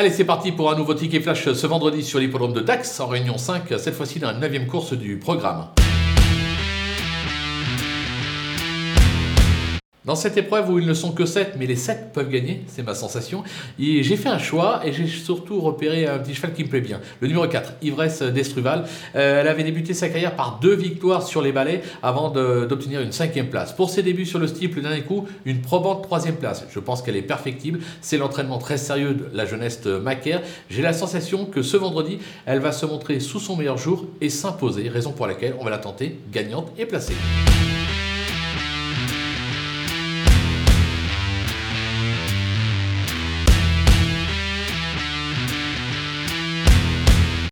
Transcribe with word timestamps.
Allez, 0.00 0.12
c'est 0.12 0.24
parti 0.24 0.52
pour 0.52 0.70
un 0.70 0.76
nouveau 0.76 0.94
ticket 0.94 1.18
flash 1.18 1.52
ce 1.52 1.66
vendredi 1.66 2.04
sur 2.04 2.20
l'hippodrome 2.20 2.52
de 2.52 2.60
Dax 2.60 3.00
en 3.00 3.08
réunion 3.08 3.36
5, 3.36 3.64
cette 3.78 3.96
fois-ci 3.96 4.20
dans 4.20 4.30
la 4.30 4.38
9 4.38 4.68
course 4.68 4.92
du 4.92 5.16
programme. 5.16 5.64
Dans 10.08 10.14
cette 10.14 10.38
épreuve 10.38 10.70
où 10.70 10.78
ils 10.78 10.86
ne 10.86 10.94
sont 10.94 11.12
que 11.12 11.26
7, 11.26 11.56
mais 11.58 11.66
les 11.66 11.76
7 11.76 12.14
peuvent 12.14 12.30
gagner, 12.30 12.62
c'est 12.66 12.82
ma 12.82 12.94
sensation, 12.94 13.44
j'ai 13.78 14.16
fait 14.16 14.30
un 14.30 14.38
choix 14.38 14.80
et 14.82 14.94
j'ai 14.94 15.06
surtout 15.06 15.60
repéré 15.60 16.06
un 16.06 16.18
petit 16.18 16.34
cheval 16.34 16.54
qui 16.54 16.64
me 16.64 16.68
plaît 16.70 16.80
bien. 16.80 17.02
Le 17.20 17.28
numéro 17.28 17.46
4, 17.46 17.74
Ivresse 17.82 18.22
d'Estruval. 18.22 18.86
Euh, 19.16 19.42
elle 19.42 19.48
avait 19.48 19.64
débuté 19.64 19.92
sa 19.92 20.08
carrière 20.08 20.34
par 20.34 20.60
deux 20.62 20.74
victoires 20.74 21.22
sur 21.22 21.42
les 21.42 21.52
balais 21.52 21.82
avant 22.02 22.30
d'obtenir 22.30 23.02
une 23.02 23.12
cinquième 23.12 23.50
place. 23.50 23.74
Pour 23.74 23.90
ses 23.90 24.02
débuts 24.02 24.24
sur 24.24 24.38
le 24.38 24.46
steeple, 24.46 24.76
le 24.76 24.82
dernier 24.84 25.02
coup, 25.02 25.28
une 25.44 25.60
probante 25.60 26.04
troisième 26.04 26.36
place. 26.36 26.64
Je 26.70 26.78
pense 26.78 27.02
qu'elle 27.02 27.16
est 27.16 27.20
perfectible. 27.20 27.80
C'est 28.00 28.16
l'entraînement 28.16 28.56
très 28.56 28.78
sérieux 28.78 29.12
de 29.12 29.26
la 29.34 29.44
jeunesse 29.44 29.84
Macaire. 29.84 30.40
J'ai 30.70 30.80
la 30.80 30.94
sensation 30.94 31.44
que 31.44 31.60
ce 31.60 31.76
vendredi, 31.76 32.18
elle 32.46 32.60
va 32.60 32.72
se 32.72 32.86
montrer 32.86 33.20
sous 33.20 33.40
son 33.40 33.56
meilleur 33.56 33.76
jour 33.76 34.06
et 34.22 34.30
s'imposer, 34.30 34.88
raison 34.88 35.12
pour 35.12 35.26
laquelle 35.26 35.54
on 35.60 35.64
va 35.64 35.70
la 35.70 35.76
tenter 35.76 36.18
gagnante 36.32 36.72
et 36.78 36.86
placée. 36.86 37.12